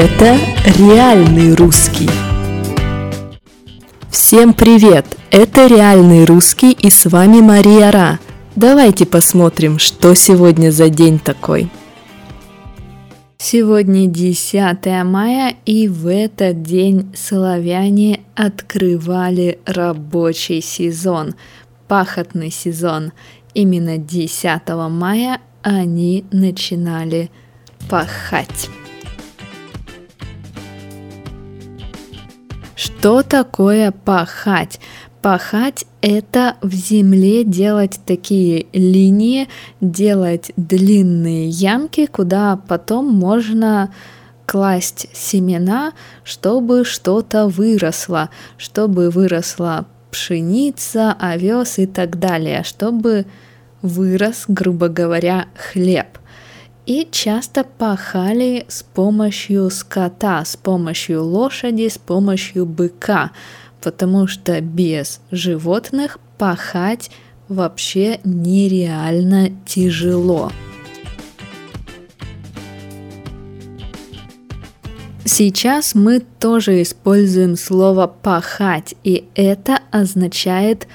[0.00, 0.38] Это
[0.78, 2.08] реальный русский.
[4.08, 5.04] Всем привет!
[5.32, 8.20] Это реальный русский и с вами Мария Ра.
[8.54, 11.68] Давайте посмотрим, что сегодня за день такой.
[13.38, 21.34] Сегодня 10 мая, и в этот день славяне открывали рабочий сезон,
[21.88, 23.10] пахотный сезон.
[23.52, 27.32] Именно 10 мая они начинали
[27.90, 28.70] пахать.
[32.78, 34.78] Что такое пахать?
[35.20, 39.48] Пахать– это в земле делать такие линии,
[39.80, 43.92] делать длинные ямки, куда потом можно
[44.46, 53.26] класть семена, чтобы что-то выросло, чтобы выросла пшеница, овес и так далее, чтобы
[53.82, 56.06] вырос, грубо говоря, хлеб–
[56.88, 63.32] и часто пахали с помощью скота, с помощью лошади, с помощью быка,
[63.82, 67.10] потому что без животных пахать
[67.46, 70.50] вообще нереально тяжело.
[75.26, 80.88] Сейчас мы тоже используем слово пахать, и это означает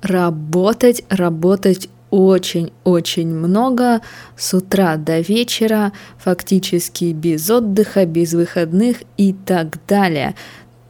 [0.00, 4.00] работать, работать очень-очень много
[4.36, 10.34] с утра до вечера, фактически без отдыха, без выходных и так далее.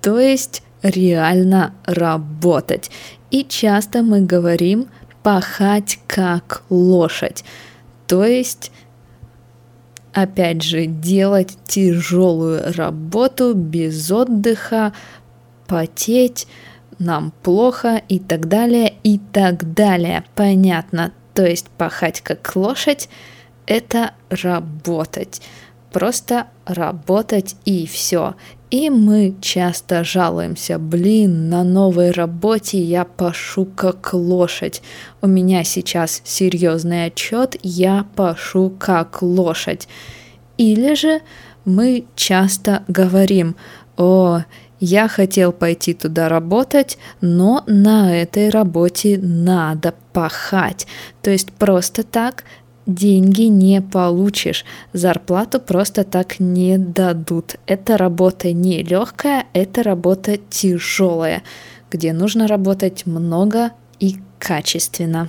[0.01, 2.91] То есть реально работать.
[3.31, 4.87] И часто мы говорим
[5.23, 7.45] пахать как лошадь.
[8.07, 8.73] То есть
[10.13, 14.93] опять же, делать тяжелую работу без отдыха,
[15.67, 16.47] потеть,
[17.01, 20.25] нам плохо и так далее, и так далее.
[20.37, 21.13] Понятно.
[21.35, 23.09] То есть пахать как лошадь–
[23.67, 25.43] это работать.
[25.93, 28.35] Просто работать и все.
[28.71, 34.81] И мы часто жалуемся, блин, на новой работе я пашу как лошадь.
[35.21, 39.89] У меня сейчас серьезный отчет, я пашу как лошадь.
[40.57, 41.21] Или же
[41.65, 43.57] мы часто говорим,
[43.97, 44.43] о,
[44.81, 50.87] я хотел пойти туда работать, но на этой работе надо пахать.
[51.23, 52.45] То есть просто так
[52.87, 57.57] деньги не получишь, зарплату просто так не дадут.
[57.67, 61.43] Эта работа не легкая, это работа тяжелая,
[61.91, 65.29] где нужно работать много и качественно.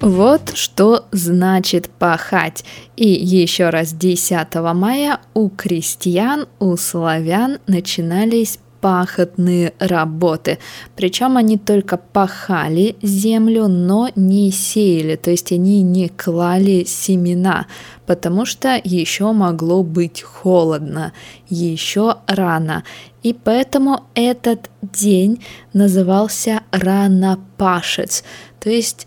[0.00, 2.64] Вот что значит пахать.
[2.96, 10.58] И еще раз 10 мая у крестьян, у славян начинались пахотные работы.
[10.94, 17.66] Причем они только пахали землю, но не сеяли, то есть они не клали семена,
[18.04, 21.14] потому что еще могло быть холодно,
[21.48, 22.84] еще рано.
[23.22, 28.22] И поэтому этот день назывался ранопашец,
[28.60, 29.06] то есть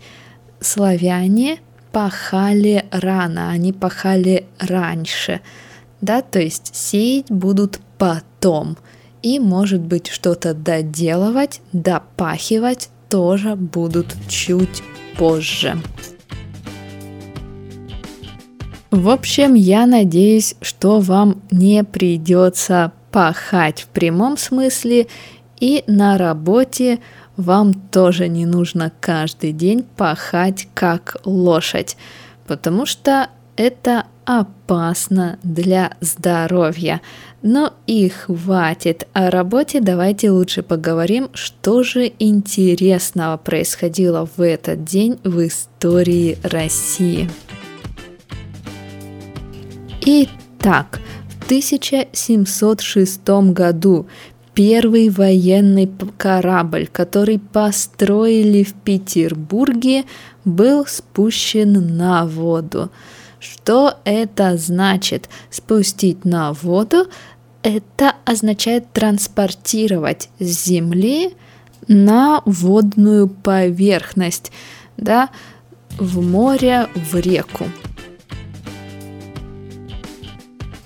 [0.60, 1.58] славяне
[1.92, 5.40] пахали рано, они пахали раньше,
[6.00, 8.76] да, то есть сеять будут потом.
[9.20, 14.82] И, может быть, что-то доделывать, допахивать тоже будут чуть
[15.16, 15.76] позже.
[18.90, 25.08] В общем, я надеюсь, что вам не придется пахать в прямом смысле
[25.60, 27.00] и на работе
[27.38, 31.96] вам тоже не нужно каждый день пахать как лошадь,
[32.46, 37.00] потому что это опасно для здоровья.
[37.40, 45.20] Но и хватит о работе, давайте лучше поговорим, что же интересного происходило в этот день
[45.22, 47.30] в истории России.
[50.02, 51.00] Итак,
[51.40, 54.08] в 1706 году
[54.58, 60.04] первый военный корабль, который построили в Петербурге,
[60.44, 62.90] был спущен на воду.
[63.38, 65.28] Что это значит?
[65.48, 67.06] Спустить на воду
[67.62, 71.36] это означает транспортировать с земли
[71.86, 74.50] на водную поверхность,
[74.96, 75.30] да,
[76.00, 77.66] в море, в реку.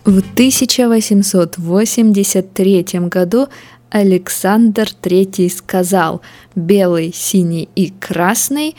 [0.05, 3.47] В 1883 году
[3.89, 6.23] Александр III сказал,
[6.57, 8.75] белый, синий и красный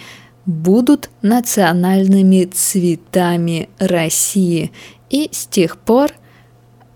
[0.46, 4.74] будут национальными цветами России.
[5.10, 6.12] И с тех пор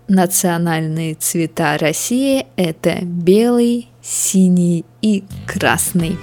[0.08, 6.18] национальные цвета России– это белый, синий и красный.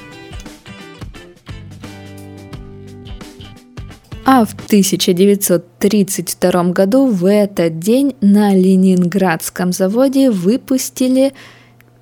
[4.28, 11.34] А в 1932 году в этот день на Ленинградском заводе выпустили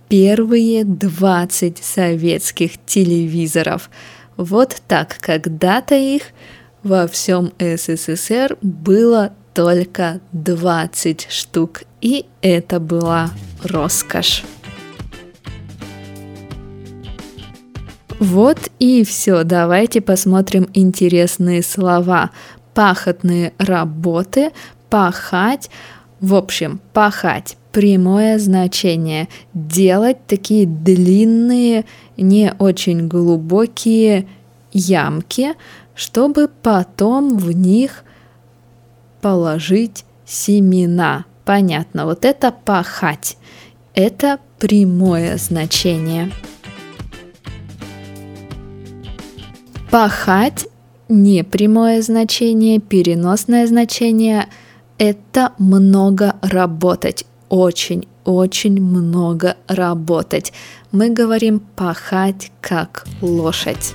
[0.07, 3.89] первые 20 советских телевизоров.
[4.37, 6.27] Вот так когда-то их
[6.81, 13.31] во всем СССР было только 20 штук, и это была
[13.63, 14.45] роскошь.
[18.23, 19.43] Вот и все.
[19.43, 22.31] Давайте посмотрим интересные слова.
[22.73, 24.53] Пахотные работы,
[24.89, 25.69] пахать.
[26.21, 29.27] В общем, пахать прямое значение.
[29.53, 31.83] Делать такие длинные,
[32.15, 34.25] не очень глубокие
[34.71, 35.55] ямки,
[35.93, 38.05] чтобы потом в них
[39.19, 41.25] положить семена.
[41.43, 43.37] Понятно, вот это пахать.
[43.93, 46.31] Это прямое значение.
[49.93, 50.67] Пахать
[51.07, 54.47] не прямое значение, переносное значение–
[54.97, 60.51] это много работать, очень-очень много работать.
[60.91, 63.93] Мы говорим пахать как лошадь.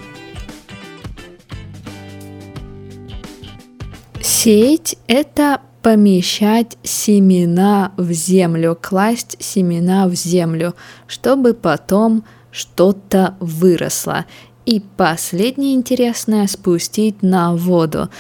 [4.23, 10.77] Сеять– это помещать семена в землю, класть семена в землю,
[11.09, 12.23] чтобы потом
[12.53, 14.27] что-то выросло.
[14.69, 18.11] И последнее интересное– спустить на воду,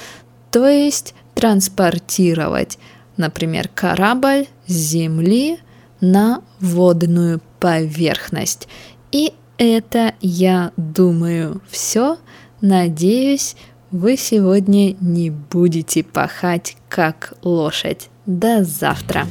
[0.50, 2.79] то есть транспортировать,
[3.19, 5.59] например, корабль с земли
[6.00, 8.67] на водную поверхность.
[9.12, 12.17] И это, я думаю, все.
[12.62, 13.55] Надеюсь,
[13.91, 18.09] вы сегодня не будете пахать как лошадь.
[18.25, 19.27] До завтра!